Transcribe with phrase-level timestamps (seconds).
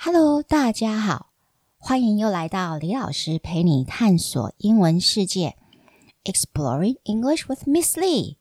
[0.00, 1.32] Hello，大家好，
[1.76, 5.56] 欢迎又来到李老师陪你探索英文世界
[6.22, 8.36] ，Exploring English with Miss Lee。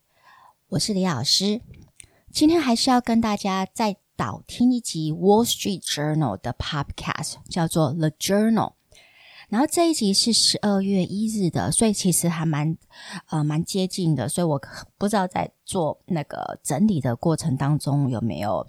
[0.69, 1.61] 我是李老师，
[2.31, 8.73] 今天还是要跟大家再导听一集《Wall Street Journal》的 Podcast，叫做《The Journal》。
[9.49, 12.77] 然后这一集是十二月一日的，所以其实还蛮
[13.29, 14.61] 呃蛮接近的，所以我
[14.97, 18.67] 不知道在做那个整理的过程当中有没有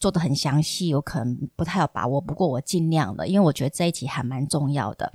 [0.00, 2.20] 做的很详细，有可能不太有把握。
[2.20, 5.12] 不过我尽量了，因为我觉得这一集还蛮重要的，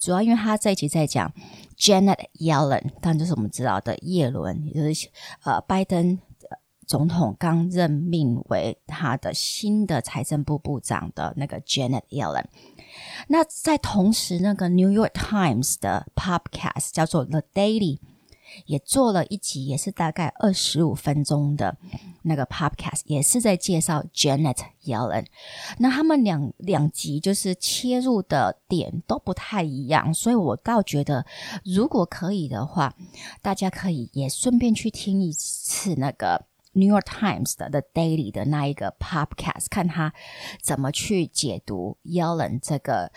[0.00, 1.32] 主要因为他这一集在讲
[1.78, 5.08] Janet Yellen，当然就是我们知道的叶伦，也就是
[5.44, 6.18] 呃拜登。
[6.86, 12.44] 总统刚任命为他的新的财政部部长的那个 Janet Yellen。
[13.28, 17.98] 那在同时，那个 New York Times 的 Podcast 叫做 The Daily，
[18.66, 21.76] 也做了一集，也是大概二十五分钟的
[22.22, 25.26] 那个 Podcast，也是在介绍 Janet Yellen。
[25.78, 31.26] 那他们两两集就是切入的点都不太一样，所以我倒觉得，
[31.64, 32.94] 如果可以的话，
[33.42, 36.46] 大家可以也顺便去听一次那个。
[36.76, 40.12] New York Times 的 The Daily 的那一个 Podcast，看他
[40.62, 43.10] 怎么去解读 Yellen 这个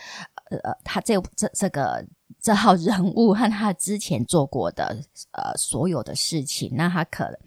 [0.49, 2.07] 呃，他这这这个
[2.41, 6.71] 这号人物和他之前做过的呃所有的事情。
[6.75, 7.37] 那他可能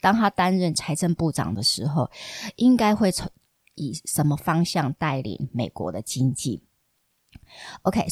[0.00, 2.10] 当他担任财政部长的时候，
[2.56, 3.30] 应该会从
[3.74, 6.62] 以什么方向带领美国的经济
[7.82, 8.08] ？Okay,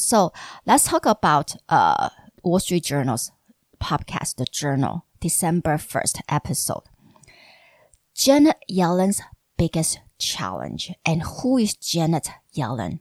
[0.65, 2.11] let's talk about uh
[2.43, 3.29] Wall Street Journal's
[3.79, 6.85] podcast, the Journal, December first episode.
[8.16, 9.20] Janet Yellen's
[9.58, 10.94] biggest challenge.
[11.04, 13.00] And who is Janet Yellen?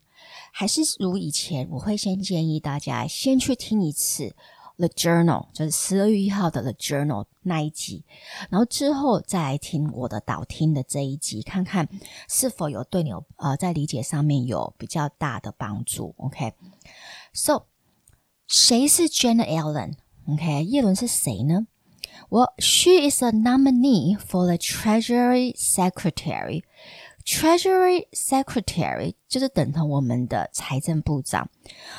[0.53, 4.35] 还是如以前，我会先建议大家先去听一次
[4.77, 8.05] The Journal，就是十二月一号的 The Journal 那一集，
[8.51, 11.89] 然后之后再来听我的导听的这一集，看看
[12.29, 16.15] 是否有对你有呃在理解上面有比较大的帮助。
[16.19, 17.65] OK，So、okay?
[18.47, 21.67] 谁是 Janet Yellen？OK，叶伦是谁呢
[22.30, 26.64] ？well, she is a nominee for the Treasury Secretary.
[27.26, 31.48] Treasury Secretary 就是等同我们的财政部长，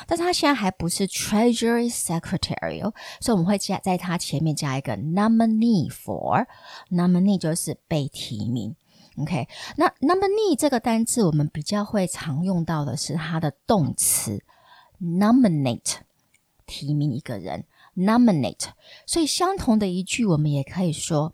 [0.05, 8.75] 但是他现在还不是 Treasury Secretary 哦，所以我们会加在他前面加一个 nominee for，nominee 就是被提名。
[9.17, 14.43] OK，那 nominee 这个单字我们比较会常用到的是它的动词
[15.01, 15.95] nominate，
[16.65, 17.65] 提名一个人。
[17.96, 18.68] nominate。
[19.06, 21.32] 所以相同的一句，我们也可以说，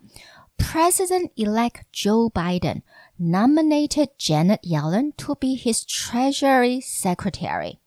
[0.56, 2.82] President-elect Joe Biden
[3.18, 7.78] nominated Janet Yellen to be his Treasury Secretary.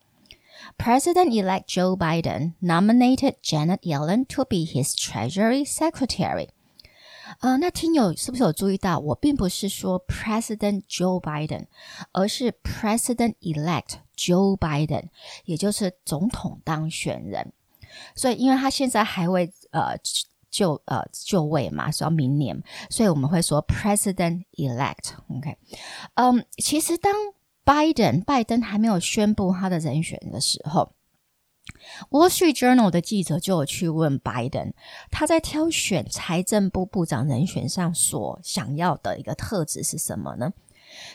[0.78, 6.48] President-elect Joe Biden nominated Janet Yellen to be his Treasury Secretary.
[7.40, 11.66] 呃，那听友是不是有注意到，我并不是说 President Joe Biden，
[12.12, 15.08] 而是 President-elect Joe Biden，
[15.44, 17.52] 也就是总统当选人。
[18.15, 19.95] 所以，因为他现在还未呃
[20.49, 25.13] 就呃就位嘛，说明年，所以我们会说 President elect。
[25.29, 25.57] OK，
[26.15, 27.13] 嗯，其实当
[27.63, 30.93] 拜登拜登还没有宣布他的人选的时候，
[32.09, 34.73] 《Wall Street Journal》的记者就有去问拜登，
[35.09, 40.51] 他在挑选财政部部长人选上所想要的一个特质是什么呢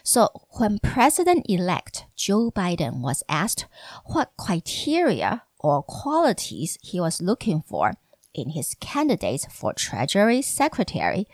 [0.04, 3.64] ？So when President elect Joe Biden was asked
[4.06, 7.93] what criteria or qualities he was looking for
[8.33, 11.27] in his candidates for Treasury Secretary。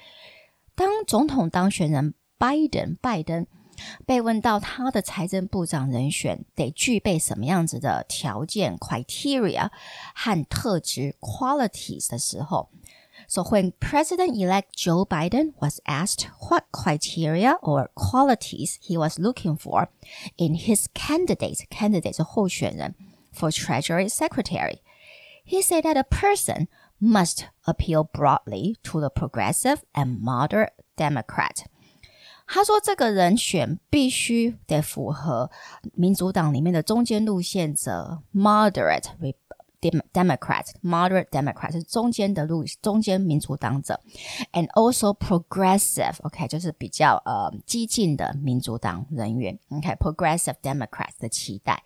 [0.76, 3.48] 当总统当选人拜登拜登
[4.06, 9.70] 被问到他的财政部长人选得具备什么样子的条件 （criteria）
[10.16, 12.70] 和特质 （qualities） 的时候，
[13.28, 19.90] so when President-elect Joe Biden was asked what criteria or qualities he was looking for
[20.38, 22.96] in his candidate candidate 是候选人。
[23.32, 24.82] for Treasury Secretary.
[25.44, 26.68] He said that a person
[27.00, 31.66] must appeal broadly to the progressive and moderate Democrat.
[32.48, 35.52] 他说，这个人选必须得符合
[35.94, 39.10] 民主党里面的中间路线者 （moderate
[40.12, 44.02] Democrat, moderate Democrat 是中间的路，中间民主党者，
[44.52, 51.84] and also progressive, OK，就是比较呃激进的民主党人员，OK，progressive Democrats 的期待。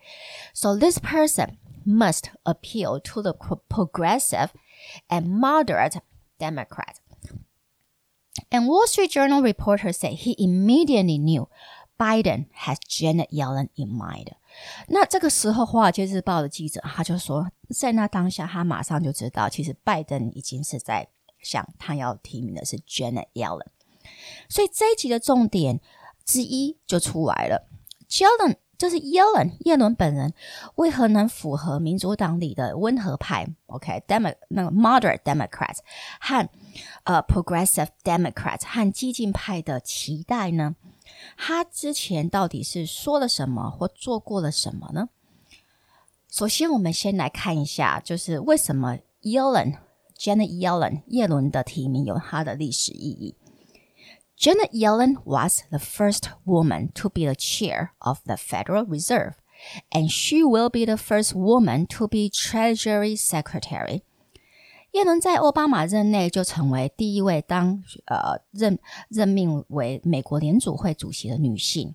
[0.54, 4.52] So this person must appeal to the progressive
[5.10, 6.00] and moderate
[6.40, 6.96] Democrat.
[8.50, 11.50] And Wall Street Journal reporter said he immediately knew
[12.00, 14.32] Biden has Janet Yellen in mind.
[14.89, 21.09] 那这个时候，《华尔街日报》的记者他就说，在那当下，他马上就知道，其实拜登已经是在
[21.41, 23.67] 想，他要提名的是 Janet Yellen。
[24.49, 25.81] 所以这一集的重点
[26.25, 27.69] 之一就出来了。
[28.09, 30.33] Yellen 就是 Yellen 耶伦本人
[30.77, 35.79] 为何能符合民主党里的温和派？OK，Dem 那个 Moderate Democrats
[36.21, 36.49] 和
[37.05, 40.77] 呃 Progressive Democrats 和激进派的期待呢？
[41.38, 45.10] 他之前到底是说了什么或做过了什么呢？
[46.30, 49.78] 首先，我们先来看一下，就是为什么 Yellen
[50.18, 53.36] Janet Yellen 耶伦的提名有它的历史意义。
[54.38, 59.34] Janet Yellen was the first woman to be the chair of the Federal Reserve,
[59.92, 64.02] and she will be the first woman to be Treasury Secretary.
[64.97, 68.79] 耶伦在奥巴马任内就成为第一位当呃任
[69.11, 71.95] 任命为美国联储会主席的女性，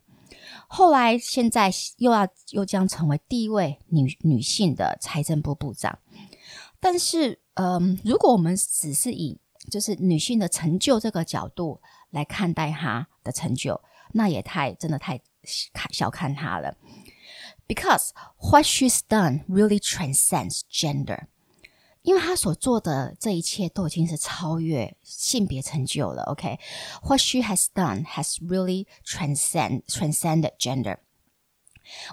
[0.68, 5.98] 后来现在又要又将成为第一位女女性的财政部部长。
[6.80, 9.40] 但是，嗯，如果我们只是以
[9.72, 11.82] 就是女性的成就这个角度，
[12.12, 13.82] 来看待她的成就，
[14.14, 15.20] 那也太真的太
[15.90, 16.78] 小看她了。
[17.68, 21.22] Because what she's done really transcends gender，
[22.03, 26.23] 因为她所做的这一切都已经是超越性别成就了。
[26.25, 30.99] OK，what she has done has really transcend transcended gender.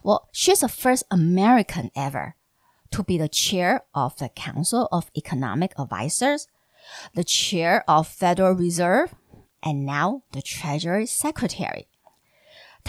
[0.04, 2.34] Well, she's the first American ever
[2.92, 6.48] to be the chair of the Council of Economic Advisors,
[7.13, 9.16] the chair of Federal Reserve,
[9.62, 11.88] and now the Treasury Secretary.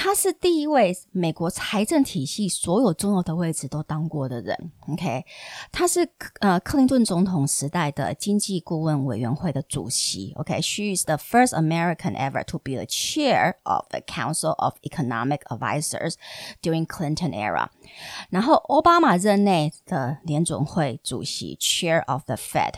[0.01, 4.71] 他是第一位美国财政体系所有重要的位置都当过的人。
[4.87, 5.25] OK，
[5.73, 6.09] 他是
[6.39, 10.31] 呃克林顿总统时代的经济顾问委员会的主席。
[10.37, 10.61] ，OK。
[10.61, 16.13] She is the first American ever to be the chair of the Council of Economic Advisers
[16.61, 17.67] during Clinton era。
[18.29, 22.75] 然后奥巴马任内的联总会主席，Chair of the Fed。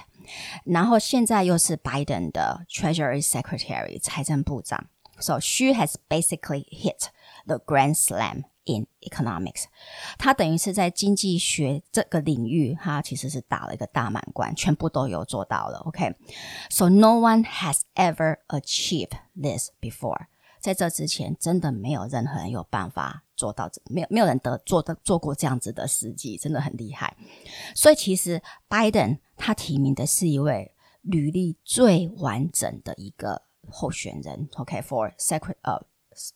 [0.65, 4.87] 然后现在又是 Biden 的 Treasury Secretary 财政部长。
[5.20, 7.08] So she has basically hit
[7.46, 9.64] the grand slam in economics。
[10.18, 15.78] 她等于是在经济学这个领域，她其实是打了一个大满贯，全部都有做到了。
[15.86, 16.90] OK，so、okay?
[16.90, 20.26] no one has ever achieved this before。
[20.60, 27.16] 在这之前，真的没有任何人有办法做到，没有没有人得做的做过这样子的事迹，真的很厉害。
[27.74, 35.85] 所以其实拜登他提名的是一位履历最完整的一个 候选人，OK，for secret 呃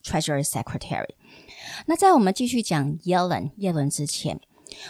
[0.04, 1.16] Treasury Secretary。
[1.86, 4.40] 那在我们继续讲 Yellen 耶伦之前，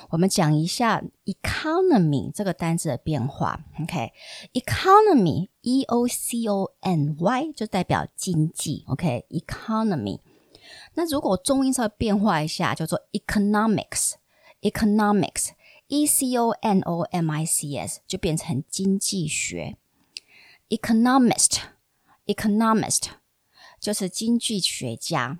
[0.09, 3.65] 我们讲一下 economy 这个单字的变化。
[3.81, 8.83] OK，economy，e o c o n y 就代表经济。
[8.87, 10.19] OK，economy。
[10.93, 19.77] 那如果中音稍微变化一下，叫做 economics，economics，e c o n o m i c s 就变成经济学
[20.69, 21.59] ，economist。
[22.26, 23.10] economist，economist
[23.80, 25.38] 就是经济学家。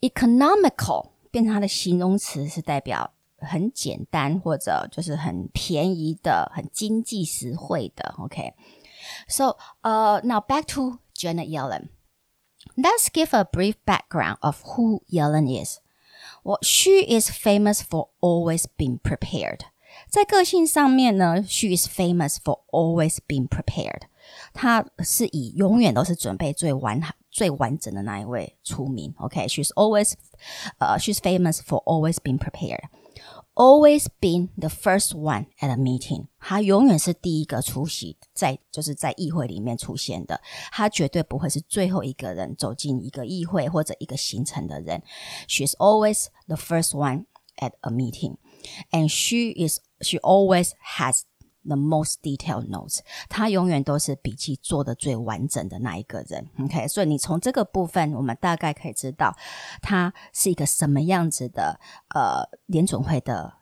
[0.00, 8.14] economical 变成它的形容词是代表很简单或者就是很便宜的、很经济实惠的。
[8.18, 11.88] OK，so、uh, now back to Janet Yellen.
[12.76, 15.78] Let's give a brief background of who Yellen is.
[16.42, 19.60] Well, she is famous for always being prepared.
[20.08, 24.02] 在个性上面呢，she is famous for always being prepared.
[24.52, 27.00] 她是以永远都是准备最完
[27.30, 29.14] 最完整的那一位出名。
[29.18, 29.74] OK，she's、okay?
[29.74, 30.12] always，
[30.78, 45.02] 呃、uh,，she's famous for always being prepared。Always been the first one at a meeting，他永远是第一个出席在就是在议会里面出现的，他绝对不会是最后一个人走进一个议会或者一个行程的人。
[45.48, 47.24] She's always the first one
[47.56, 48.36] at a meeting,
[48.90, 51.22] and she is she always has
[51.65, 52.99] the most detailed notes，
[53.29, 56.49] 他永远都是笔记做的最完整的那一个人。
[56.59, 59.35] OK，所以你从这个部分，我们大概可以知道
[59.81, 61.79] 他是一个什么样子的
[62.15, 63.53] 呃联总会的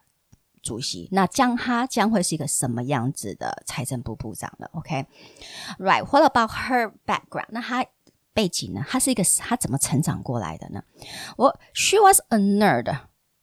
[0.61, 1.09] 主席。
[1.11, 7.47] 那将他将会是一个什么样子的财政部部长的？OK，right？What about her background？
[7.49, 7.85] 那他
[8.33, 8.85] 背景呢？
[8.87, 10.83] 他是一个他怎么成长过来的呢？
[11.37, 12.99] 我 She was a nerd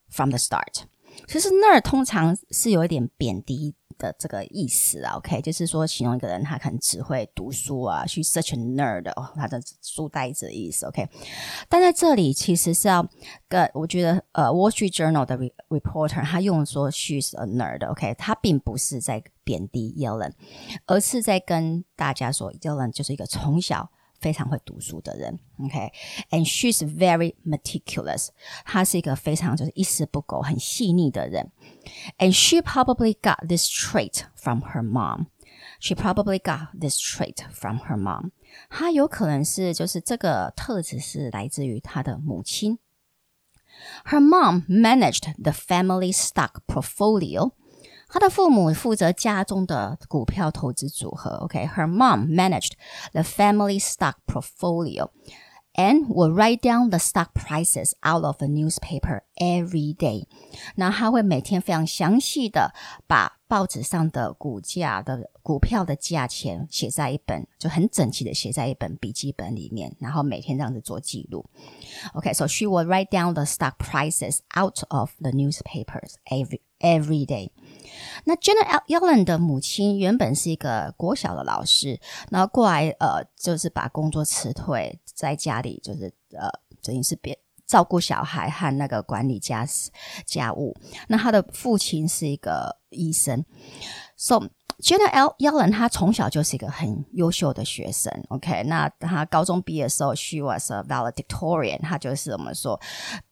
[0.08, 0.84] from the start。
[1.26, 3.74] 其实 nerd 通常是有一点贬低。
[3.98, 11.08] 的这个意思啊，OK，就是说形容一个人他可能只会读书啊，去 such a nerd 哦，他的书呆子的意思，OK。
[11.68, 13.08] 但在这里其实是要
[13.48, 15.36] 跟我觉得呃《Wall Street Journal》的
[15.68, 20.32] reporter 他用说 she's a nerd，OK，他并不是在贬低 Yellen，
[20.86, 23.90] 而是在跟大家说 Yellen 就是一个从小。
[24.19, 28.29] 非常会读书的人，OK，and she's very meticulous，
[28.65, 31.51] 她是一个非常就是一丝不苟、很细腻的人，
[32.19, 38.31] and she probably got this trait from her mom。She probably got this trait from her mom。
[38.69, 42.77] 她有可能是就是这个特质是来自于她的母亲。
[44.05, 47.53] Her mom managed the family stock portfolio.
[48.07, 51.31] 她的父母负责家中的股票投资组合。
[51.37, 51.87] OK，her、okay?
[51.87, 52.73] mom managed
[53.13, 55.09] the family stock portfolio
[55.75, 60.27] and will write down the stock prices out of a newspaper every day。
[60.75, 62.73] 那他会每天非常详细的
[63.07, 71.45] 把报纸上的股价的股票的价钱写在一本，就很整齐的写在一本笔记本里面，然后每天这样子做记录。
[72.13, 77.51] OK，so、okay, she will write down the stock prices out of the newspapers every every day。
[78.24, 82.00] 那 Jenna Yellen 的母亲原本是一个国小的老师，
[82.30, 86.48] 然后过来呃，就是把工作辞退，在家里就是呃，
[86.82, 89.66] 等于是别照顾小孩和那个管理家
[90.24, 90.76] 家务。
[91.08, 93.44] 那他的父亲是一个医生
[94.16, 94.42] ，so。
[94.82, 95.70] 觉得 L Yellen
[100.42, 102.78] was a valedictorian，他就是我们说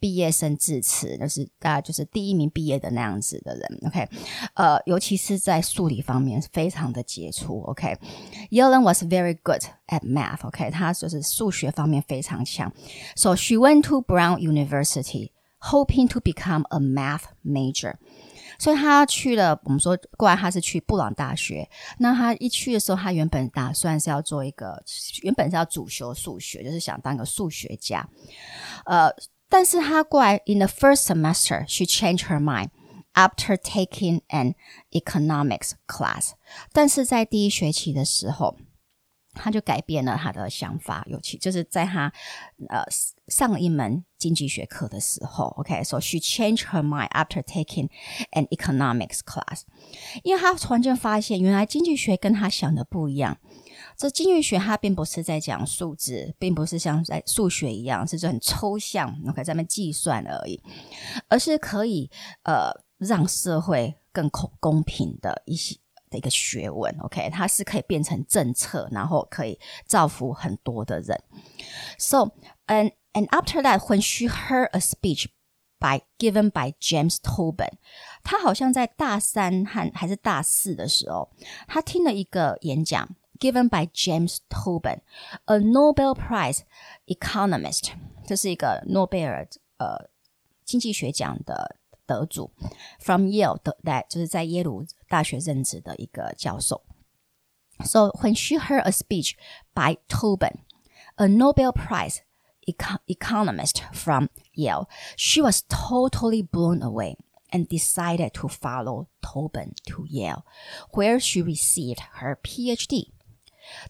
[0.00, 4.08] 毕业生致辞，就是大家就是第一名毕业的那样子的人，OK，
[4.54, 8.82] 呃，尤其是在数理方面非常的杰出，OK，Yellen、okay?
[8.82, 10.70] was very good at math，OK，、okay?
[10.70, 12.72] 他就是数学方面非常强
[13.14, 17.96] ，so she went to Brown University hoping to become a math major。
[18.58, 21.68] 所以他去了，我们说过来他是去布朗大学。
[21.99, 24.82] 那他一去的时候，他原本打算是要做一个，
[25.23, 28.08] 原本是要主修数学，就是想当个数学家。
[28.87, 29.11] 呃，
[29.49, 32.68] 但是他过来，in the first semester she changed her mind
[33.14, 34.54] after taking an
[34.90, 36.30] economics class。
[36.73, 38.56] 但是在第一学期的时候。
[39.34, 42.12] 他就改变了他的想法，尤其就是在他
[42.68, 42.84] 呃
[43.28, 47.88] 上了一门经济学课的时候，OK，so she changed her mind after taking
[48.32, 49.62] an economics class，
[50.22, 53.38] 因为他突然间发现，原来经济学跟他想的不一样。
[53.96, 60.60] 这经济学它并不是在讲数字，并不是像在数学一样是很抽象，OK，在那计算而已，
[61.28, 62.10] 而是可以
[62.42, 65.76] 呃让社会更公公平的一些。
[66.13, 71.21] 的一个学问，OK，它是可以变成政策，然后可以造福很多的人。
[71.97, 72.31] So,
[72.67, 75.27] and and after that, when she heard a speech
[75.79, 77.73] by given by James Tobin，
[78.23, 81.29] 他好像在大三和还是大四的时候，
[81.67, 86.61] 他听了一个演讲，given by James Tobin，a Nobel Prize
[87.05, 87.91] economist，
[88.25, 89.47] 这是一个诺贝尔
[89.77, 90.09] 呃
[90.65, 91.75] 经济学奖的。
[92.09, 92.49] 得主，
[92.99, 96.83] from Yale 的来就是在耶鲁 大学任职的一个教授。
[97.83, 99.33] So when she heard a speech
[99.73, 100.59] by Tobin,
[101.15, 102.17] a Nobel Prize
[102.67, 107.15] econ economist from Yale, she was totally blown away
[107.51, 110.43] and decided to follow Tobin to Yale,
[110.91, 113.11] where she received her PhD.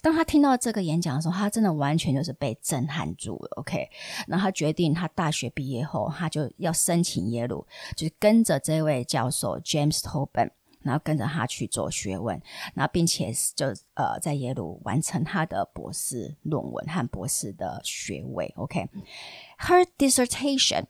[0.01, 3.49] 当他听到这个演讲的时候，他真的完全就是被震撼住了。
[3.57, 3.89] OK，
[4.27, 10.51] 然后他决定，他大学毕业后，他就要申请耶鲁，就是跟着这位教授 James Tobin，
[10.84, 12.40] 然后跟着他去做学问，
[12.74, 18.52] 然后并且就呃在耶鲁完成他的博士论文和博士的学位。
[18.56, 20.84] OK，her dissertation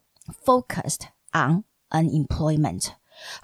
[0.45, 2.89] focused on unemployment.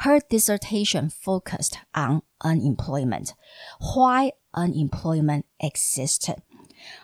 [0.01, 3.35] Her dissertation focused on unemployment.
[3.79, 6.39] Why unemployment existed.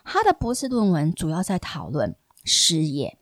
[0.05, 3.19] 他的博士论文主要在讨论失业，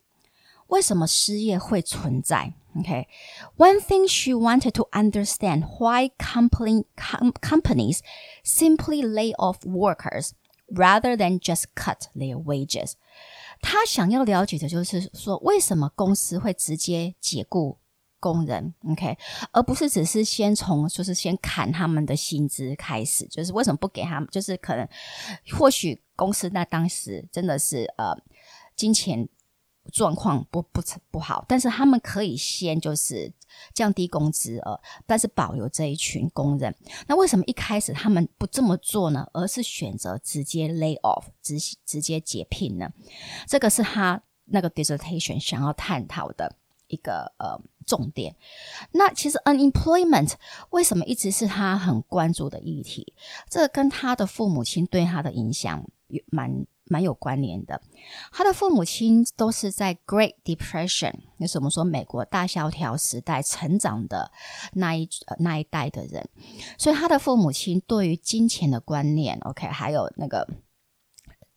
[0.74, 2.54] 为什么失业会存在？
[2.76, 3.08] Okay,
[3.58, 8.02] one thing she wanted to understand why company com companies
[8.44, 10.34] simply lay off workers
[10.72, 12.94] rather than just cut their wages.
[13.60, 17.80] 他想要了解的就是说，为什么公司会直接解雇
[18.20, 19.18] 工人，OK，
[19.52, 24.30] 而不是只是先从就是先砍他们的薪资开始，就是为什么不给他们？
[24.32, 24.88] 就是可能
[25.58, 28.16] 或许公司那当时真的是呃
[28.76, 29.28] 金钱
[29.93, 33.33] 状况不不不好，但是他们可以先就是
[33.73, 36.75] 降低工资呃，但是保留这一群工人。
[37.07, 39.27] 那为什么一开始他们不这么做呢？
[39.33, 42.91] 而是选择直接 lay off，直直接解聘呢？
[43.47, 46.57] 这个是他那个 dissertation 想要探讨的
[46.89, 47.61] 一个呃。
[47.87, 48.35] 重点。
[48.93, 50.33] 那其实 unemployment
[50.71, 53.13] 为什么一直是他很关注的议题？
[53.51, 57.81] 这跟他的父母亲对他的影响有蛮蛮有关联的。
[58.33, 64.31] 他的父母亲都是在 Great Depression，就是我们说美国大萧条时代成长的
[64.73, 66.29] 那一那一代的人，
[66.79, 70.49] 所以他的父母亲对于金钱的观念，OK，还有那个。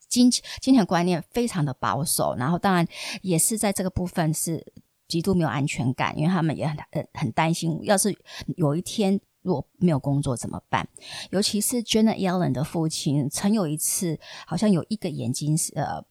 [0.09, 2.87] 金金钱观念非常的保守，然后当然
[3.21, 4.73] 也是在这个部分是。
[5.07, 8.13] 极度没有安全感，因为他们也很很很担心，要是
[8.57, 10.87] 有一天如果没有工作怎么办？
[11.29, 16.03] 尤其是 Janet Yellen 的父亲，曾有一次好像有一个眼睛是呃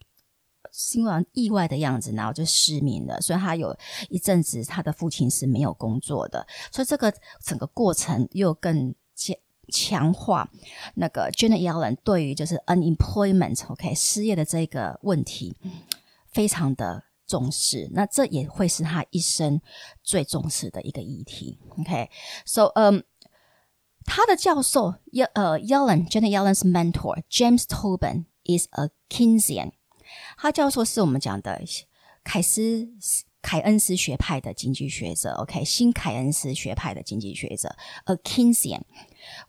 [0.73, 3.21] 新闻意外的样子，然后就失明了。
[3.21, 3.76] 所以他有
[4.09, 9.37] 一阵子他的父亲是没有工作的，所以这个整个过程又更强
[9.68, 10.50] 强化
[10.95, 15.56] 那个 Janet Yellen 对于就是 unemployment OK 失业的这个问题
[16.33, 17.90] 非常的重视。
[17.92, 19.61] 那这也会是他一生
[20.02, 21.59] 最重视的一个议题。
[21.78, 23.04] OK，so 嗯。
[24.05, 24.96] 他的教授，
[25.34, 29.72] 呃，Yellen Janet Yellen's mentor James Tobin is a Keynesian。
[30.38, 31.62] 他教授是我们讲的
[32.24, 32.89] 凯斯
[33.41, 38.81] 凯恩斯学派的经济学者，OK，新凯恩斯学派的经济学者，a Keynesian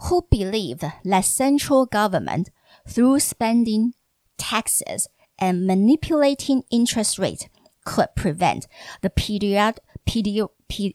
[0.00, 2.46] who believed that central government
[2.86, 3.92] through spending
[4.38, 5.06] taxes
[5.38, 7.48] and manipulating interest rate
[7.84, 8.62] could prevent
[9.00, 10.48] the period period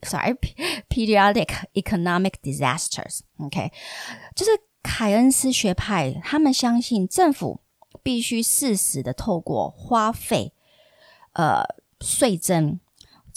[0.04, 0.36] sorry
[0.90, 3.72] periodic economic disasters。OK，
[4.36, 7.62] 就是凯恩斯学派，他们相信政府
[8.02, 10.54] 必须适时的透过花费、
[11.34, 11.64] 呃
[12.00, 12.80] 税征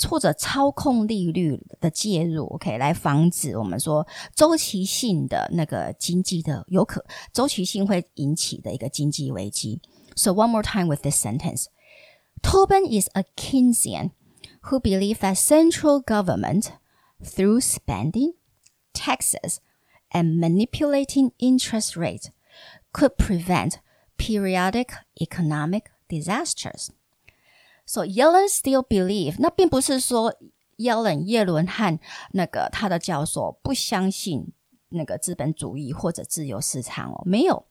[0.09, 9.81] 或者操控利率的介入，OK，来防止我们说周期性的那个经济的有可周期性会引起的一个经济危机。
[10.15, 11.67] So one more time with this sentence.
[12.43, 14.13] Tobin is a Keynesian
[14.65, 16.73] who believe that central government,
[17.23, 18.35] through spending,
[18.93, 19.61] taxes,
[20.11, 22.31] and manipulating interest rates,
[22.93, 23.81] could prevent
[24.17, 26.91] periodic economic disasters.
[27.87, 30.35] So Yellen still believe，那并不是说
[30.77, 31.99] Yellen 耶伦和
[32.33, 34.53] 那个他的教授不相信
[34.91, 37.67] 那个资本主义或者自由市场哦，没有，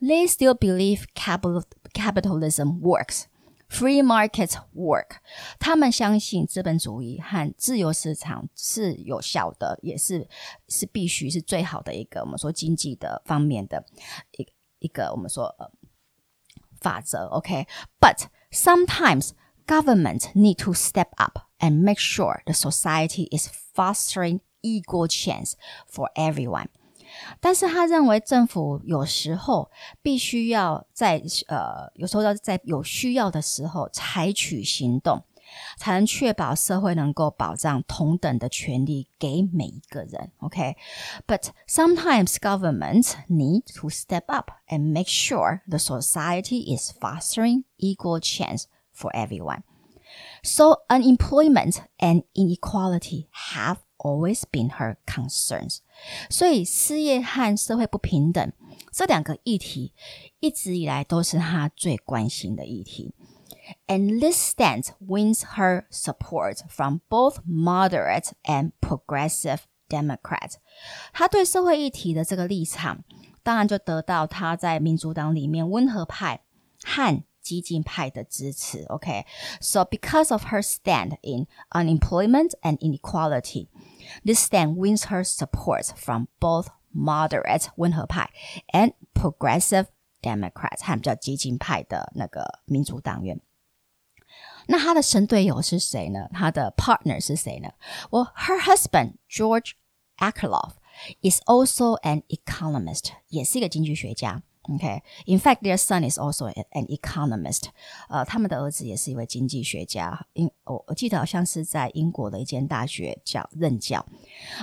[0.00, 3.24] they still believe capital capitalism works。
[3.68, 5.16] Free market work，
[5.58, 10.28] 他们相信资本主义和自由市场是有效的，也是
[10.68, 13.86] 是必须是最好的一个我们说经济的方面的
[14.32, 14.46] 一
[14.80, 15.70] 一个我们说呃
[16.82, 17.24] 法则。
[17.28, 19.30] OK，but sometimes
[19.66, 25.54] government need to step up and make sure the society is fostering equal chance
[25.90, 26.66] for everyone.
[27.40, 35.22] 但是他认为政府有时候必须要在呃，有时候要在有需要的时候采取行动，
[35.76, 40.32] 才能确保社会能够保障同等的权利给每一个人。
[40.38, 48.64] OK，but sometimes governments need to step up and make sure the society is fostering equal chance
[48.94, 49.62] for everyone.
[50.42, 55.78] So unemployment and inequality have always been her concerns。
[56.28, 58.52] 所以失业和社会不平等
[58.90, 59.92] 这两个议题
[60.40, 63.14] 一直以来都是她最关心的议题。
[63.86, 70.54] And this stance wins her support from both moderate and progressive Democrats。
[71.12, 73.04] 她对社会议题的这个立场，
[73.42, 76.42] 当然就得到她在民主党里面温和派
[76.82, 78.84] 和 激进派的支持。
[78.88, 79.88] OK，so、okay?
[79.88, 87.68] because of her stand in unemployment and inequality。this stand wins her support from both moderate
[87.76, 88.30] 温和派
[88.72, 89.86] and progressive
[90.20, 93.40] Democrats 和比较激进派的那个民主党员。
[94.66, 96.28] 那她的神队友是谁呢？
[96.32, 97.70] 她的 partner 是谁呢？
[98.10, 99.72] Well, her husband George
[100.18, 100.74] Akerlof
[101.22, 104.42] is also an economist，也是一个经济学家。
[104.66, 105.02] Okay.
[105.26, 107.64] In fact, their son is also an economist.
[108.08, 110.26] 呃，他们的儿子也是一位经济学家。
[110.34, 114.06] 英，我我记得好像是在英国的一间大学教任教。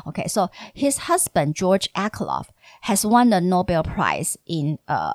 [0.06, 2.46] Okay, so his husband George Akerlof
[2.84, 5.14] has won the Nobel Prize in 呃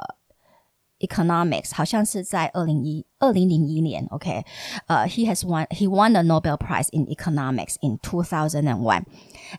[1.00, 4.44] economics，好像是在二零一二零零一年，OK，
[4.87, 9.05] 呃、uh,，he has won he won the Nobel Prize in economics in 2001,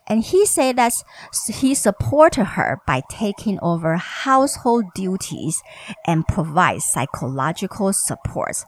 [0.07, 0.93] and he said that
[1.59, 5.57] he supported her by taking over household duties
[6.05, 8.63] and provide psychological support.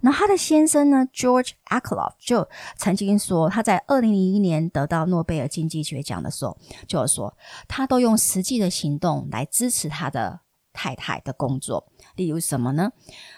[0.00, 10.40] 那他的先生呢，George Akerlof 就曾经说，他在二零零一年得到诺贝尔经济学奖的时候，就是说他都用实际的行动来支持他的
[10.72, 11.90] 太太的工作。
[12.15, 12.91] 例如什么呢？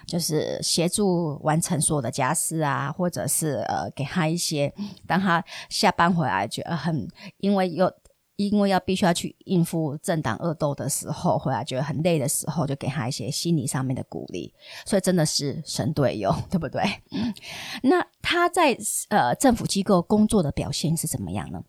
[0.08, 4.74] 就是协助完成所有的家事啊，或者是呃，给他一些，
[5.08, 7.08] 当他下班回来觉得很，
[7.38, 7.92] 因为又
[8.36, 14.54] 因为要必须要去应付政党恶斗的时候，回来觉得很累的时候，就给他一些心理上面的鼓励。
[14.86, 16.84] 所以真的是神队友， 对不对？
[17.84, 21.64] 那他在呃政府机构工作的表现是怎么样呢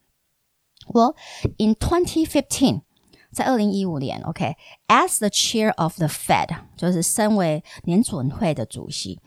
[0.89, 1.15] ？Well,
[1.59, 2.83] in 2015.
[3.32, 9.20] 在二零一五年，OK，as、okay, the chair of the Fed，就是身为联准会的主席，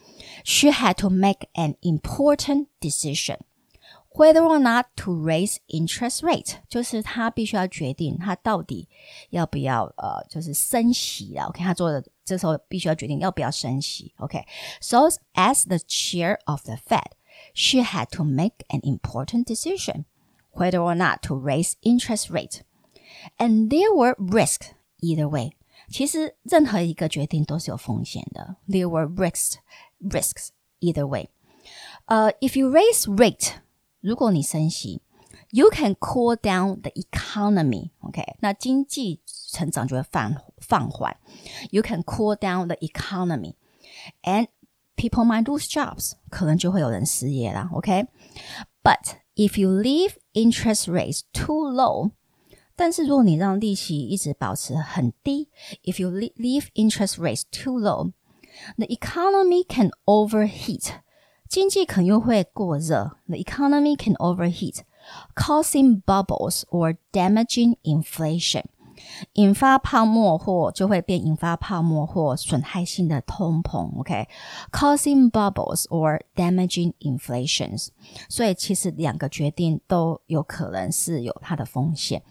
[0.45, 3.39] she had to make an important decision
[4.11, 8.89] whether or not to raise interest rate，就是他必须要决定他到底
[9.31, 11.47] 要不要呃，就是升息了。
[11.47, 14.15] OK，他做的这时候必须要决定要不要升息。
[14.19, 17.13] OK，so as the chair of the Fed,
[17.55, 20.05] she had to make an important decision
[20.53, 22.61] whether or not to raise interest rate,
[23.39, 24.69] and there were risks
[25.01, 25.53] either way.
[25.89, 28.57] 其实任何一个决定都是有风险的。
[28.67, 29.57] There were risks,
[30.01, 30.49] risks
[30.81, 31.29] either way.
[32.07, 33.53] 呃、uh,，if you raise rate，
[34.01, 35.03] 如果你升息，
[35.51, 41.17] you can cool down the economy。OK，那经济成长就会放放缓。
[41.71, 43.55] You can cool down the economy,
[44.23, 44.49] and
[44.97, 47.71] people might lose jobs，可能就会有人失业啦。
[47.73, 52.11] OK，but if you leave interest rates too low，
[52.79, 55.49] 但是如果你让利息一直保持很低，
[55.85, 60.91] if you leave interest rates too low，the economy can overheat。
[61.49, 64.79] 经济可能又会过热，the economy can overheat,
[65.37, 68.65] causing bubbles or damaging inflation，
[69.35, 74.01] 引发泡沫或就会变引发泡沫或损害性的通膨。
[74.01, 77.89] OK，causing bubbles or damaging inflations，
[78.29, 82.23] 所以其实两个决定都有可能是有它的风险。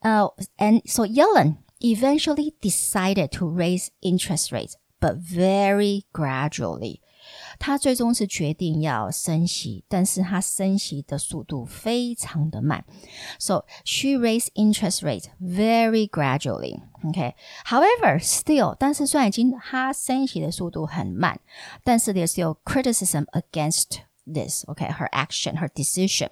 [0.00, 0.22] 呃、
[0.58, 7.00] uh,，and so Yellen eventually decided to raise interest rates, but very gradually.
[7.58, 12.84] 他最终是决定要升息，但是他升息的速度非常的慢。
[13.38, 16.80] So she raised interest rate very gradually.
[17.04, 17.34] Okay.
[17.66, 21.38] However, still，但是虽然已经他升息的速度很慢，
[21.84, 24.64] 但是 there's still criticism against this.
[24.64, 26.30] Okay, her action, her decision.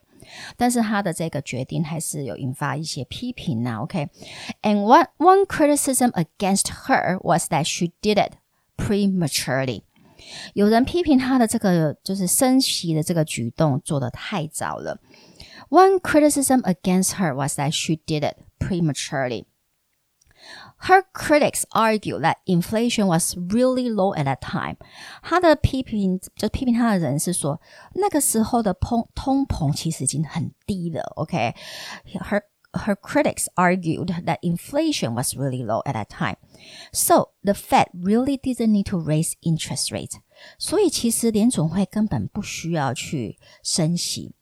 [0.56, 3.82] 但是他的这个决定还是有引发一些批评呐、啊。
[3.82, 4.82] OK，and、okay?
[4.82, 8.34] one one criticism against her was that she did it
[8.76, 9.82] prematurely.
[10.54, 15.00] 有人批评他的这个就是升息的这个举动做得太早了。
[15.70, 19.44] One criticism against her was that she did it prematurely.
[20.82, 24.76] Her critics argue that inflation was really low at that time.
[25.22, 27.60] 他的批评就批评他的人是说，
[27.94, 31.02] 那个时候的通通膨其实已经很低了。
[31.16, 36.36] OK，her her critics argued that inflation was really low at that time.
[36.92, 40.20] So the Fed really didn't need to raise interest rate.
[40.58, 44.34] 所以其实联总会根本不需要去升息。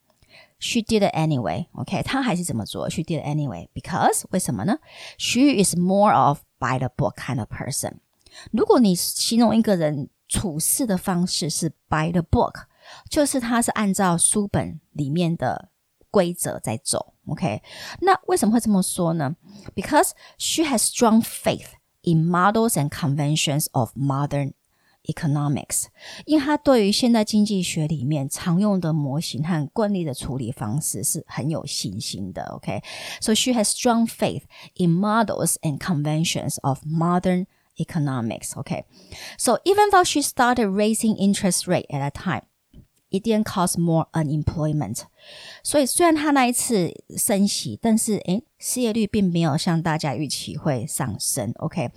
[0.61, 1.67] She did it anyway.
[1.73, 2.89] OK，她还是怎么做？
[2.89, 4.79] She did it anyway because 为什么呢？
[5.19, 7.99] She is more of by the book kind of person.
[8.53, 12.65] 如果你形容一个人处事的方式是 by the book，
[13.11, 15.71] 就是他是按照书本里面的
[16.11, 17.15] 规则在走。
[17.27, 17.63] OK，
[18.01, 19.37] 那为什么会这么说呢？
[19.75, 21.69] Because she has strong faith
[22.03, 24.53] in models and conventions of modern
[25.05, 25.87] economics，
[26.25, 32.43] 因为他对于现代经济学里面常用的模型和惯例的处理方式是很有信心的。
[32.55, 33.35] OK，so、okay?
[33.35, 34.43] she has strong faith
[34.75, 37.47] in models and conventions of modern
[37.79, 38.51] economics.
[38.57, 38.85] Okay,
[39.39, 42.43] so even though she started raising interest rate at that time
[43.11, 45.03] it didn't cause more unemployment。
[45.63, 51.53] 所以虽然他那一次升息，但是诶，失业率并没有像大家预期会上升。
[51.57, 51.91] OK，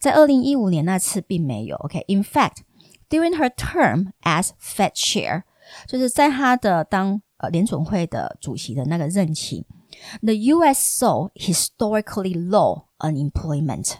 [0.00, 1.76] 在二零一五年那次并没有。
[1.76, 2.28] OK，in、okay?
[2.28, 5.42] fact，during her term as Fed chair，
[5.86, 9.64] 就是在他的当呃联准会的主席的那个任期，
[10.22, 11.04] the U.S.
[11.04, 13.94] saw historically low unemployment。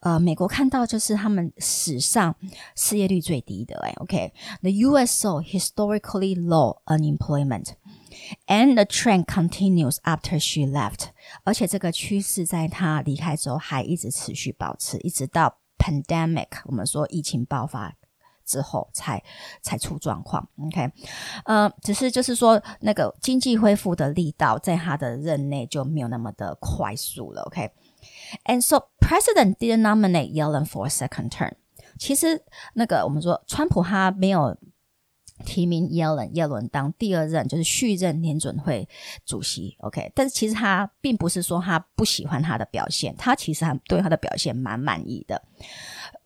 [0.00, 2.36] 呃，美国看到就是他们史上
[2.76, 5.26] 失业率最低的哎，OK，the U.S.
[5.26, 7.74] saw historically low unemployment。
[8.46, 11.08] And the trend continues after she left，
[11.44, 17.94] 而且这个趋势在她离开之后还一直持续保持，一直到 pandemic，我们说疫情爆发
[18.44, 19.22] 之后才
[19.62, 20.48] 才出状况。
[20.66, 20.90] OK，
[21.44, 27.42] 呃，只是就是说那个经济恢复的力道在他的任内就没有那么的快速了。
[27.42, 27.70] OK。
[28.45, 31.53] And so President didn't nominate Yellen for a second term。
[31.97, 34.57] 其实那个我们说，川普他没有
[35.45, 38.87] 提名耶伦耶伦当第二任，就是续任联准会
[39.25, 39.75] 主席。
[39.79, 45.43] OK，但是其实他并不是说他不喜欢他的表现，他其实还对他的表现蛮满意的。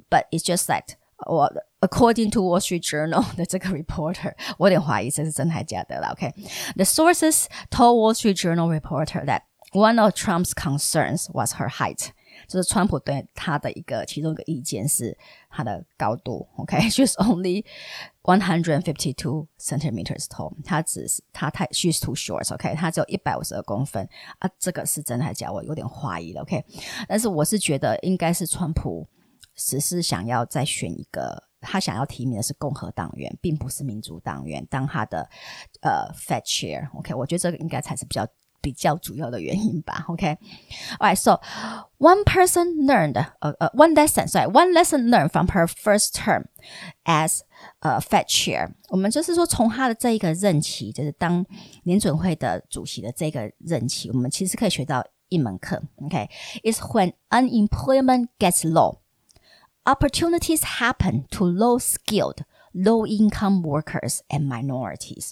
[0.09, 0.83] But it's just that
[1.25, 6.09] 我 according to Wall Street Journal 的这个 reporter，我有点怀疑这是真还假的了。
[6.11, 9.41] OK，the sources told Wall Street Journal reporter that
[9.72, 12.10] one of Trump's concerns was her height，
[12.46, 15.16] 就是川普对他的一个其中一个意见是
[15.50, 16.48] 他的高度。
[16.56, 17.24] OK，she's、okay?
[17.24, 17.64] only
[18.22, 22.52] one hundred fifty two centimeters tall，她只是她太 she's too short。
[22.54, 24.08] OK，她只有一百五十二公分
[24.38, 25.50] 啊，这个是真的还是假？
[25.50, 26.42] 我有点怀疑了。
[26.42, 26.64] OK，
[27.08, 29.08] 但是我是觉得应该是川普
[29.54, 35.28] 只是想要再选一个他想要提名的是共和党员，并不是民主党员当他的
[35.80, 36.88] 呃 Fed Chair。
[36.96, 38.26] OK，我觉得这个应该才是比较
[38.61, 40.03] 比较主要的原因吧。
[40.07, 41.39] OK，Alright, so
[41.99, 46.45] one person learned, uh, uh, one lesson, sorry, one lesson learned from her first term
[47.05, 47.41] as
[47.79, 48.71] 呃 Fed Chair。
[48.89, 51.45] 我们就是说，从他的这一个任期，就是当
[51.83, 55.81] 联准会的主席的这个任期，我们其实可以学到一门课。
[56.03, 58.97] OK，is when unemployment gets low,
[59.85, 62.39] opportunities happen to low-skilled,
[62.73, 65.31] low-income workers and minorities。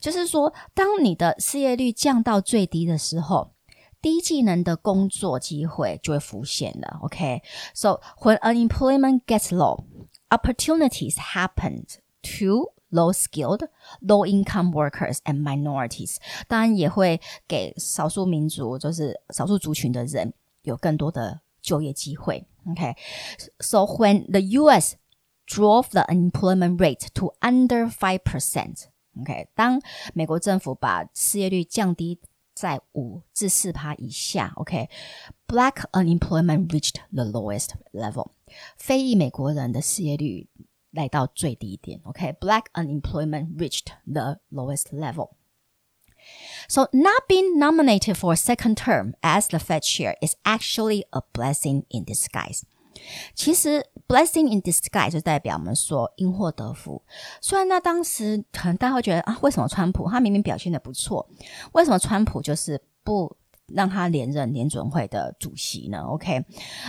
[0.00, 3.52] 就是说，当你的失业率降到最低的时候，
[4.00, 6.98] 低技能的工作机会就会浮现了。
[7.02, 8.00] OK，so、okay?
[8.20, 9.84] when unemployment gets low,
[10.28, 11.84] opportunities happen
[12.22, 13.66] to low skilled,
[14.00, 16.18] low income workers and minorities。
[16.46, 20.32] 当然也会给少数民族，就是少数族群的人
[20.62, 22.46] 有更多的就业机会。
[22.70, 23.96] OK，so、okay?
[23.96, 24.94] when the U.S.
[25.50, 29.80] drove the unemployment rate to under five percent。OK，当
[30.12, 32.20] 美国政府把失业率降低
[32.54, 38.30] 在五至四趴以下，OK，Black unemployment reached the lowest level，
[38.76, 40.48] 非裔美国人的失业率
[40.90, 49.82] 来到最低点，OK，Black unemployment reached the lowest level。So not being nominated for a second term as the Fed
[49.82, 52.62] chair is actually a blessing in disguise.
[53.34, 57.02] 其实 blessing in disguise 就代表我们说因祸得福。
[57.40, 61.28] 虽然那当时可能大家会觉得啊，为什么川普他明明表现的不错，
[61.72, 66.02] 为什么川普就是不让他连任联准会的主席呢？
[66.02, 66.44] OK，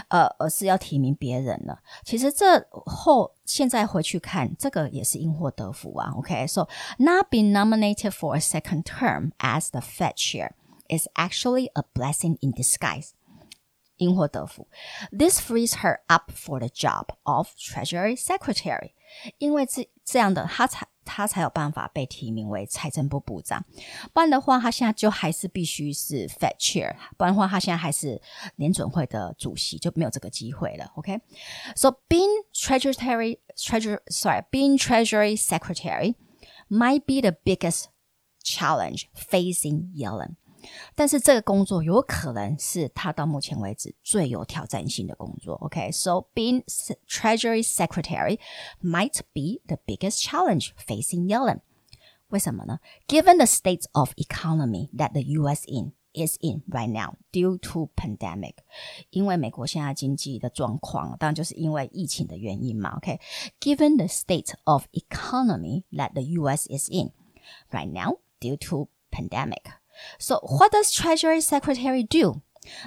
[0.10, 1.78] 呃，而是要提名别人呢？
[2.06, 6.14] 其实这后现在回去看，这个也是因祸得福啊。
[6.16, 6.68] OK，so
[7.00, 10.52] not being nominated for a second term as the Fed chair
[10.88, 13.10] is actually a blessing in disguise.
[14.02, 14.68] 因祸得福。
[15.12, 18.92] This frees her up for the job of Treasury Secretary，
[19.38, 23.66] 因为这这样的，她才她才有办法被提名为财政部部长。
[24.14, 28.22] 不然的话，她现在就还是必须是 Fed Chair，不然的话，她现在还是
[28.58, 30.92] 联准会的主席，就没有这个机会了。
[30.96, 31.98] OK，so、okay?
[32.08, 36.16] being Treasury Treasury sorry being Treasury Secretary
[36.70, 37.86] might be the biggest
[38.44, 40.36] challenge facing Yellen。
[40.96, 45.56] 但是这个工作有可能是他到目前为止最有挑战性的工作。
[45.56, 46.26] OK，so、okay?
[46.34, 46.64] being
[47.08, 48.40] Treasury Secretary
[48.82, 51.60] might be the biggest challenge facing Yellen.
[52.30, 52.80] 为什么呢？
[53.08, 55.64] Given the state of economy that the U.S.
[55.68, 58.56] in is in right now due to pandemic，
[59.12, 62.98] 因为美国现在经济的状况，当然就是因为疫情的原因嘛。
[62.98, 63.98] OK，given、okay?
[63.98, 66.68] the state of economy that the U.S.
[66.68, 67.12] is in
[67.70, 69.62] right now due to pandemic。
[70.20, 72.42] so what does Treasury Secretary do？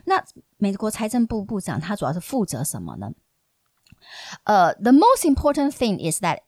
[0.04, 0.24] 那
[0.58, 3.12] 美国财政部部长他主要是负责什么呢？
[4.44, 6.40] 呃、uh,，the most important thing is that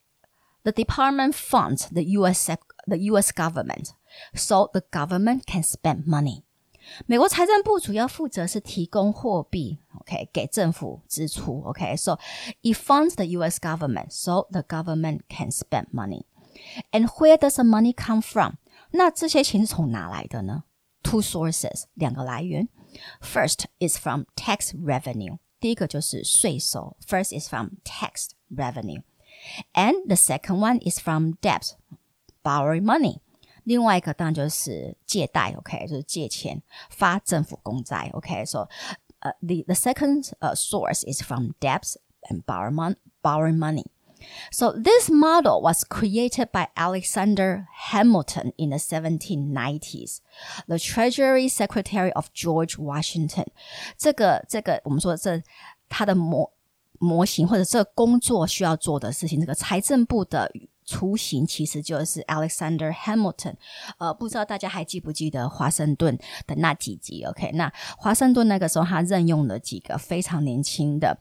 [0.65, 2.51] the department funds the U.S.
[2.87, 3.33] the U.S.
[3.33, 3.91] government,
[4.35, 6.43] so the government can spend money.
[7.07, 12.19] 美国财政部主要负责是提供货币，OK，给政府支出，OK，so
[12.63, 13.59] it funds the U.S.
[13.61, 16.25] government, so the government can spend money.
[16.91, 18.57] And where does the money come from?
[18.91, 20.65] 那这些钱是从哪来的呢？
[21.03, 22.69] Two sources，两个来源。
[23.21, 26.97] First is from tax revenue，第一个就是税收。
[27.07, 33.21] First is from tax revenue，and the second one is from debt，borrowing money。
[33.65, 38.69] 另外一个当然就是借贷，OK，就是借钱发政府公债，OK，so
[39.21, 41.97] 呃、uh, the the second uh, source is from debts
[42.29, 43.87] and borrow mon borrowing money。
[44.51, 50.21] so this model was created by Alexander Hamilton in the 1790s,
[50.69, 53.47] the Treasury Secretary of George Washington.
[53.99, 55.43] 这个这个我们说这
[55.89, 56.53] 它的模
[56.99, 60.51] 模型或者这个工作需要做的事情，这个财政部的
[60.88, 63.56] 雏形其实就是 Alexander Hamilton，
[64.00, 71.20] 呃，不知道大家还记不记得华盛顿的那几集？OK，那华盛顿那个时候他任用了几个非常年轻的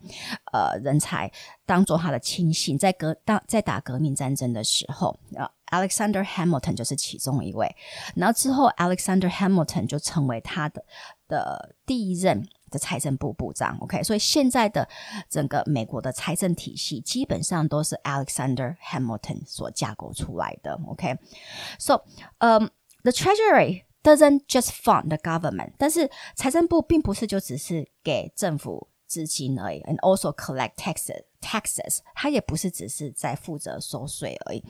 [0.52, 1.30] 呃人才
[1.66, 7.74] 当做他的亲信，在革当在打革命战争的时候，呃，Alexander Hamilton 就是其中一位。
[8.14, 10.84] 然后之后 Alexander Hamilton 就成为他的
[11.26, 12.48] 的第一任。
[12.69, 14.87] 的财政部部长，OK，所以现在的
[15.29, 22.03] 整个美国的财政体系基本上都是 Alexander Hamilton 所架构出来的，OK，so，
[22.39, 34.63] 嗯、um,，the Treasury doesn't just fund the government，但是财政部并不是就只是给政府资金而已，and also collect taxes taxes，它也不是只是在负责收税而已，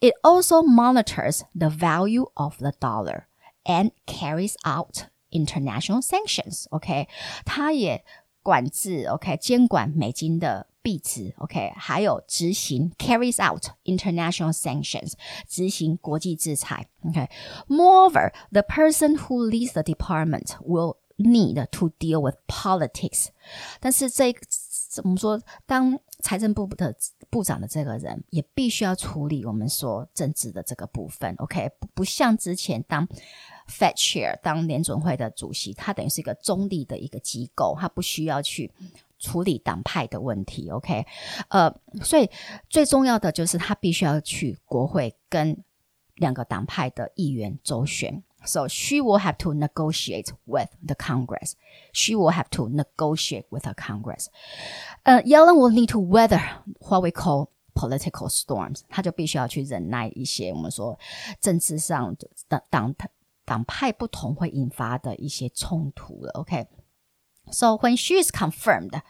[0.00, 3.24] it also monitors the value of the dollar
[3.64, 7.08] and carries out international sanctions，OK，、okay?
[7.44, 8.04] 它也
[8.42, 15.14] 管制，OK，监管美金的 币值，OK，还有执行 carries out international sanctions，
[15.48, 23.28] 执行国际制裁，OK。Moreover, the person who leads the department will need to deal with politics。
[23.80, 24.32] 但是这
[24.88, 25.40] 怎么说？
[25.66, 26.94] 当财政部的
[27.28, 31.68] 部长的这个人也必须要处理我们说政治的这个部分，OK？
[31.80, 33.06] 不不像之前当
[33.68, 38.72] Fed Chair 当联准会的主席，他等于是一个中立的一个机构，他不需要去。
[39.18, 41.06] 处理党派的问题，OK，
[41.48, 42.28] 呃，所以
[42.68, 45.56] 最重要的就是他必须要去国会跟
[46.16, 48.22] 两个党派的议员周旋。
[48.44, 51.52] So she will have to negotiate with the Congress.
[51.94, 54.26] She will have to negotiate with the Congress.
[55.04, 56.42] 呃，Yellen will need to weather
[56.80, 58.82] what we call political storms.
[58.90, 60.98] 他就必须要去忍耐一些我们说
[61.40, 62.14] 政治上
[62.48, 62.94] 党党
[63.44, 66.32] 党派不同会引发的一些冲突了。
[66.32, 69.00] OK。So when she is confirmed，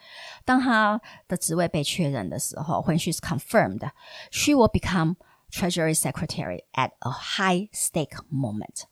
[0.44, 3.90] 当她的职位被确认的时候，when she is confirmed,
[4.30, 5.16] she will become
[5.50, 8.82] Treasury Secretary at a high stake moment。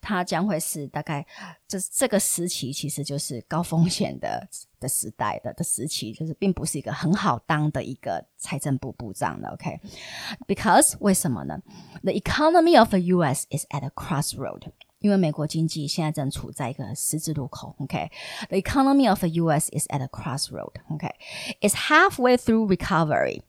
[0.00, 1.26] 她将会是大概
[1.68, 4.48] 这这个时期，其实就是高风险的
[4.80, 9.50] 的时代的的时期，就是并不是一个很好当的一个财政部部长的。
[9.50, 10.96] OK，because、okay?
[11.00, 11.60] 为什么呢？
[12.02, 13.44] The economy of the U.S.
[13.50, 14.72] is at a crossroad。
[15.00, 17.74] 因为美国经济现在正处在一个十字路口。
[17.78, 19.68] OK，the economy of the U.S.
[19.70, 20.72] is at a crossroad.
[20.90, 23.42] OK，it's halfway through recovery.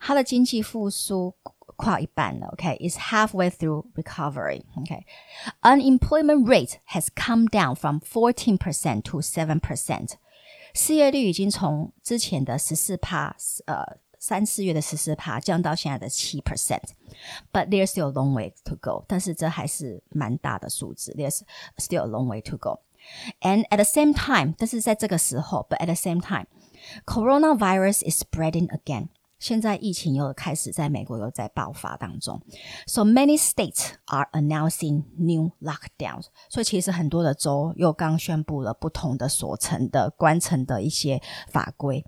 [0.00, 1.34] 它的经济复苏
[1.76, 2.46] 快一半了。
[2.48, 4.62] OK，it's halfway through recovery.
[4.76, 10.12] OK，unemployment rate has come down from fourteen percent to seven percent.
[10.72, 13.98] 失业率已经从之前的十四帕，呃。
[14.18, 19.04] 三四月的十四帕降到现在的七 percent，but there's still a long way to go。
[19.06, 21.40] 但是这还是蛮大的数字，there's
[21.76, 28.22] still a long way to go。And at the same time，但是在这个时候，but at the same time，coronavirus is
[28.22, 29.08] spreading again。
[29.39, 32.41] 现在疫情又开始在美国又在爆发当中
[32.85, 36.25] ，so many states are announcing new lockdowns。
[36.49, 42.05] 所以其实很多的州又刚宣布了不同的锁城的关城的一些法规。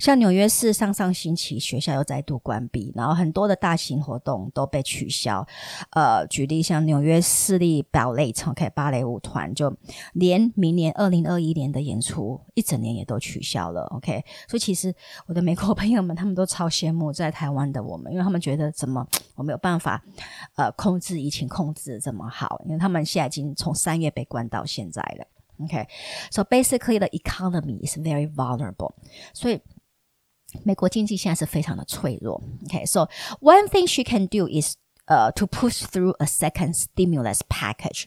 [0.00, 5.46] 像纽约市上上星期学校又再度关闭，然后很多的大型活动都被取消。
[5.90, 9.72] 呃，举例像纽约市立 ballet，OK，芭蕾舞团就
[10.14, 13.82] 连明年二零二一年的演出一整年也都取消了。
[13.92, 14.92] OK，所以其实
[15.26, 16.71] 我的美国朋友们他们都超。
[16.72, 20.02] 羡慕在台湾的我们，因为他们觉得怎么我没有办法
[20.56, 25.26] 呃控制疫情控制这么好，因为他们现在已经从三月被关到现在了。
[25.64, 28.94] OK，so basically the economy is very vulnerable，
[29.32, 29.60] 所以
[30.64, 32.42] 美国经济现在是非常的脆弱。
[32.64, 33.08] OK，so
[33.40, 34.74] one thing she can do is
[35.12, 38.04] 呃、，to push through a second stimulus package，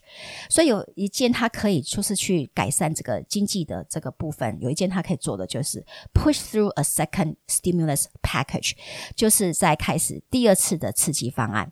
[0.49, 8.71] 所以有一件它可以就是去改善这个经济的这个部分，有一件它可以做的就是 push through a second stimulus package，
[9.15, 11.71] 就是在开始第二次的刺激方案。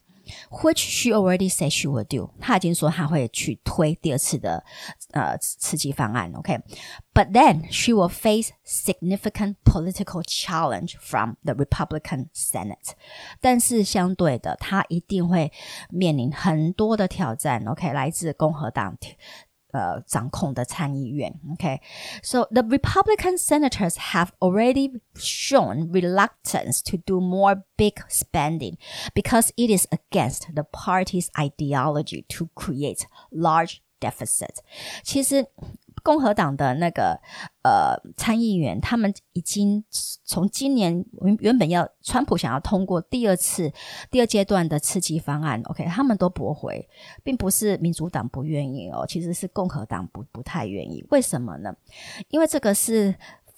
[0.62, 4.62] which she already said she will do，她已经说她会去推第二次的
[5.12, 7.32] 呃刺激方案，OK，but、okay?
[7.32, 12.92] then she will face significant political challenge from the Republican Senate，
[13.40, 15.50] 但是相对的，她一定会
[15.88, 18.96] 面临很多的挑战，OK，来自共和党
[19.72, 21.32] 呃掌控的参议院。
[21.54, 21.80] Okay,
[22.22, 28.76] so the Republican senators have already shown reluctance to do more big spending
[29.14, 34.60] because it is against the party's ideology to create large deficits.
[35.02, 35.46] 其实
[36.03, 37.19] 共和党的那个
[37.63, 39.83] 呃参议员，他们已经
[40.23, 41.05] 从今年
[41.39, 43.71] 原本要川普想要通过第二次
[44.11, 46.87] 第二阶段的刺激方案，OK，他们都驳回，
[47.23, 51.03] 并不是民主党不愿意哦，其实是共和党不不太愿意。
[51.09, 51.73] 为什么呢？
[52.27, 53.15] 因为这个是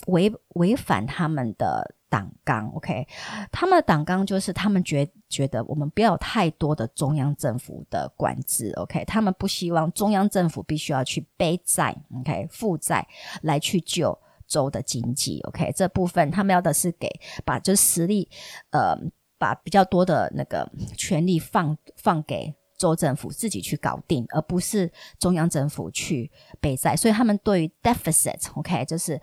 [0.08, 1.96] 违违反他们的。
[2.08, 3.08] 党纲，OK，
[3.52, 13.06] 他们的党纲就是他们觉觉得我们不要太多的中央政府的管制，OK，他们不希望中央政府必须要去背债，OK，负债
[13.42, 17.10] 来去救州的经济，OK，这部分他们要的是给
[17.44, 18.30] 把就是实力，
[18.70, 18.96] 呃，
[19.38, 29.20] 把比较多的那个权力放放给州政府自己去搞定，而不是中央政府去背债，所以他们对于 deficit，OK，就是。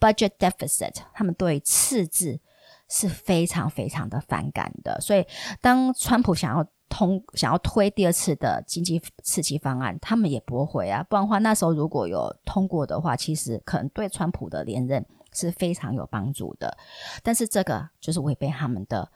[0.00, 2.40] budget deficit，他们对赤字
[2.88, 5.00] 是非常非常的反感的。
[5.00, 5.26] 所以，
[5.60, 11.02] 当川普想要通想要推第二次的经济刺激方案，他们也驳回啊。
[11.02, 16.78] 不然的话，那时候如果有通过的话，其实可能对川普的连任是非常有帮助的。
[17.22, 19.10] 但是这个就是违背他们的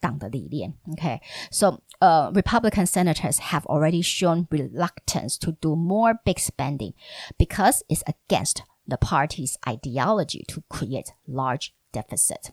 [0.00, 0.74] 党的理念。
[0.90, 6.94] OK，so、uh, Republican senators have already shown reluctance to do more big spending
[7.38, 12.52] because it's against the party's ideology to create large deficit.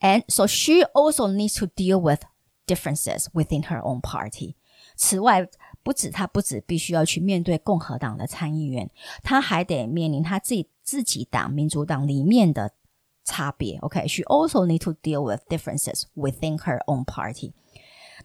[0.00, 2.20] And so she also needs to deal with
[2.66, 4.56] differences within her own party.
[4.96, 5.48] 此外，
[5.82, 8.90] 不止他不止必须要去面对共和党的参议员，
[9.22, 12.72] 他还得面临他自己自己党民主党里面的
[13.24, 13.78] 差别。
[13.78, 14.26] OK，she、okay?
[14.26, 17.52] also need to deal with differences within her own party.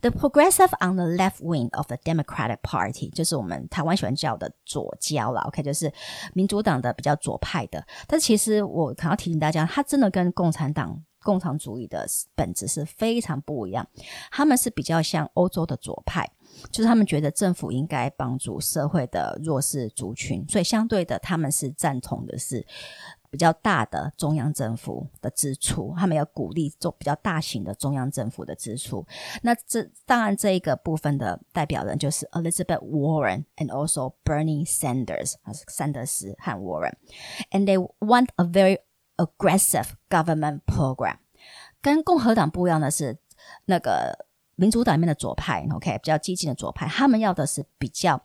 [0.00, 5.42] The progressive on the left wing of the Democratic Party，就是我们台湾喜欢叫的左交啦。
[5.42, 5.92] OK，就是
[6.34, 7.84] 民主党的比较左派的。
[8.06, 11.02] 但其实我可能要提醒大家，它真的跟共产党。
[11.22, 13.84] 共产主义的本质是非常不一样，
[14.30, 16.24] 他们是比较像欧洲的左派，
[16.70, 22.64] 就是他们觉得政府应该帮助社会的弱势族群，所以相对的他们是赞同的是
[23.36, 29.06] 比较大的中央政府的支出，他们要鼓励做比较大型的中央政府的支出。
[29.42, 35.34] 那这当然这一个部分的代表人就是 Elizabeth Warren and also Bernie Sanders，
[35.68, 38.78] 桑德斯和 Warren，and they want a very
[39.16, 41.18] aggressive government program。
[41.82, 43.18] 跟共和党不一样的是，
[43.66, 48.24] 那个民主党里面的左派，OK，比较激进的左派，他们要的是比较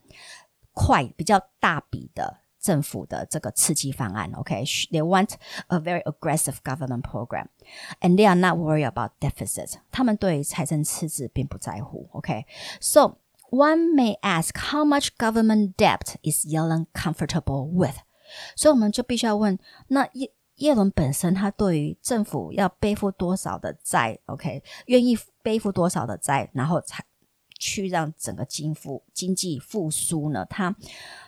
[0.71, 5.34] 快、比较大笔的政府的这个刺激方案，OK，they want
[5.68, 9.74] a very aggressive government program，and they are not worried about deficit。
[9.92, 13.18] 他们对财政赤字并不在乎，OK，so
[13.50, 17.96] one may ask how much government debt is Yellen comfortable with？
[18.56, 19.56] 所以我们就必须要问，
[19.88, 27.04] 那一耶伦本身，他对于政府要背负多少的债，OK，愿意背负多少的债，然后才
[27.61, 30.43] 去让整个经复经济复苏呢？
[30.49, 30.75] 它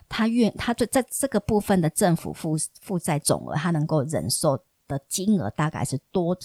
[0.09, 4.57] 它愿它对在这个部分的政府负负债总额，它能够忍受
[4.87, 6.35] 的金额大概是多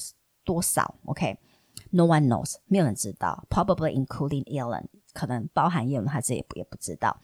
[0.44, 2.20] 多少？OK，No、okay?
[2.20, 4.84] one knows，没有人知道，probably including Yellen，
[5.14, 7.18] 可能包含耶伦他自己也也不知道。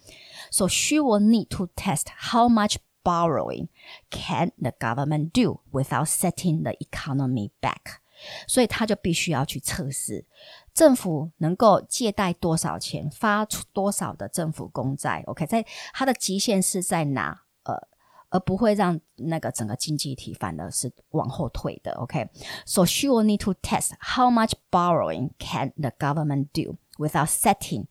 [0.50, 3.68] So she will need to test how much borrowing
[4.08, 8.00] can the government do without setting the economy back.
[8.47, 10.25] 所以他就必须要去测试
[10.73, 15.23] 政府能够借贷多少钱，发出多少的政府公债。
[15.27, 17.43] OK，在它的极限是在哪？
[17.63, 17.87] 呃，
[18.29, 21.91] 而不会让那个整个经济体反而是往后退的。
[21.93, 22.85] OK，so、okay?
[22.85, 27.87] she will need to test how much borrowing can the government do without setting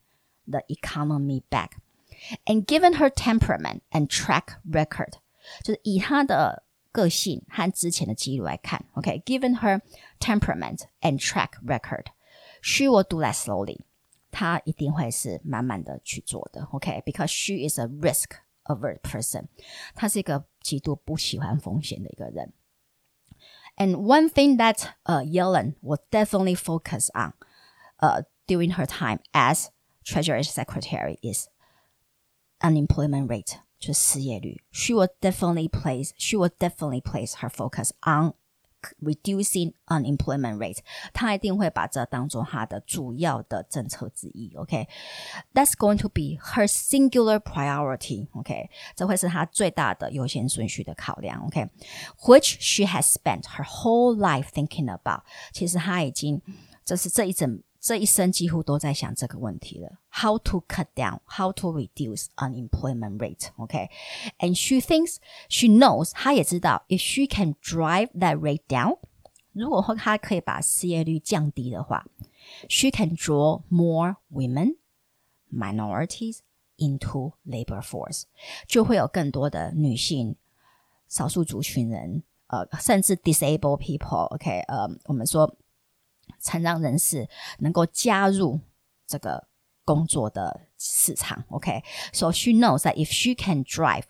[0.46, 5.14] the economy back。and given her temperament and track record，
[5.62, 9.60] 就是以她的 个性和之前的记录来看，OK，given、okay?
[9.60, 9.80] her
[10.18, 13.80] temperament and track record，she will do that slowly。
[14.30, 17.26] 她一定会是慢慢的去做的，OK，because、okay?
[17.26, 19.46] she is a risk averse person，
[19.94, 22.52] 她是一个极度不喜欢风险的一个人。
[23.76, 27.34] And one thing that uh, Yellen will definitely focus on
[28.00, 29.68] uh, during her time as
[30.04, 31.48] Treasury Secretary is
[32.60, 38.34] unemployment rate 就是失业率，she will definitely place she will definitely place her focus on
[39.00, 40.78] reducing unemployment rate，
[41.12, 44.52] 她一定会把这当做她的主要的政策之一。
[44.54, 45.76] OK，that's、okay?
[45.76, 51.44] going to be her singular priority。OK，这会是她最大的优先顺序的考量。
[51.46, 52.56] OK，which、okay?
[52.60, 55.22] she has spent her whole life thinking about。
[55.52, 56.40] 其实她已经，
[56.84, 63.50] 这是这一整 这一生几乎都在想这个问题了：How to cut down, how to reduce unemployment rate.
[63.56, 63.88] Okay,
[64.38, 65.18] and she thinks
[65.48, 68.98] she knows，她也知道，if she can drive that rate down，
[69.52, 72.04] 如果她可以把失业率降低的话，
[72.68, 74.76] she can draw more women,
[75.52, 76.38] minorities
[76.78, 78.24] into labor force，
[78.66, 80.34] 就会有更多的女性、
[81.08, 85.56] 少数族群人，呃，甚至 disabled people。OK，呃，我们说。
[86.42, 87.28] 残障人士
[87.58, 88.60] 能够加入
[89.06, 89.48] 这个
[89.84, 91.44] 工作的市场。
[91.48, 92.32] OK，so、okay?
[92.32, 94.04] she knows that if she can drive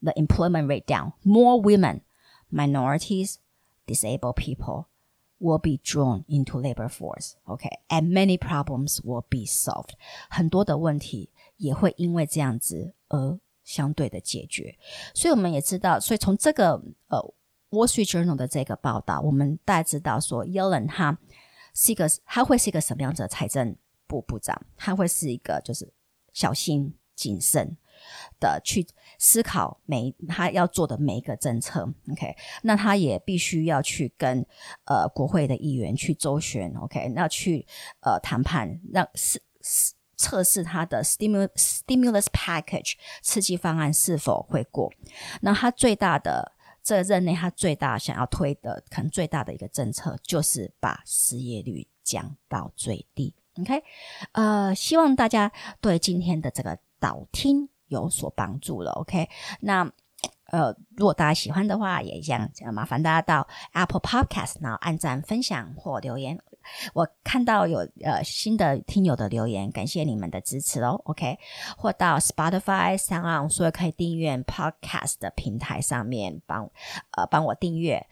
[0.00, 2.02] the employment rate down, more women,
[2.52, 3.36] minorities,
[3.86, 4.86] disabled people
[5.38, 7.34] will be drawn into labor force.
[7.46, 9.94] Okay, and many problems will be solved.
[10.28, 14.78] 很多的问题也会因为这样子而相对的解决。
[15.14, 17.18] 所以我们也知道，所以从这个呃《
[17.70, 21.18] Wall Street Journal》的这个报道，我们大家知道说，Yellen 他。
[21.73, 23.75] 是一个，他会是一个什么样子的财政
[24.07, 24.61] 部部长？
[24.75, 25.91] 他会是一个就是
[26.33, 27.77] 小心谨慎
[28.39, 28.85] 的去
[29.17, 31.91] 思考每他要做的每一个政策。
[32.11, 34.45] OK，那他也必须要去跟
[34.85, 36.73] 呃国会的议员去周旋。
[36.77, 37.65] OK，那去
[38.01, 39.41] 呃谈判，让是
[40.17, 44.91] 测试他的 stimulus stimulus package 刺激方案是否会过。
[45.41, 46.53] 那他最大的。
[46.83, 53.33] 这任内他最大想要推的，可能最大的一个政策就是把失业率降到最低。
[53.59, 53.83] OK，
[54.31, 58.91] 呃，希望大家对今天的这个导听有所帮助了。
[58.93, 59.29] OK，
[59.59, 59.91] 那
[60.51, 66.39] 呃，如果大家喜欢的话，也一样，麻烦大家到 Apple Podcast，然后按赞、分享或留言。
[66.93, 71.01] 我看到有呃新的听友的留言，感谢你们的支持哦。
[71.05, 71.37] OK，
[71.77, 76.69] 或到 Spotify、s o n 所有可以订阅 Podcast 的平台上面帮
[77.11, 78.05] 呃帮我订阅。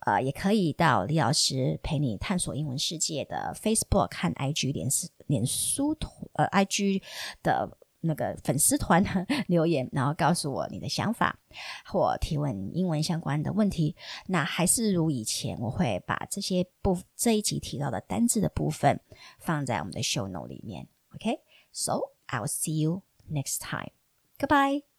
[0.00, 4.88] 呃，也可以到李老师陪你探索英文世界的 Facebook 看 IG 脸
[5.26, 5.96] 脸书
[6.34, 7.02] 呃 IG
[7.42, 7.78] 的。
[8.06, 9.04] 那个粉丝团
[9.48, 11.38] 留言，然后告诉我你的想法
[11.84, 13.94] 或提问英文相关的问题。
[14.26, 19.00] 那还是如以前，我会把这些部这一集提到的单字的部分
[19.38, 20.88] 放在我们的 show note 里面。
[21.14, 23.90] OK，so I'll see you next time.
[24.38, 24.95] Goodbye.